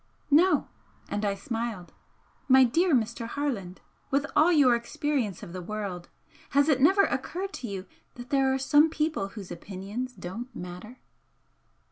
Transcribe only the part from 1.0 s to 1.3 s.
and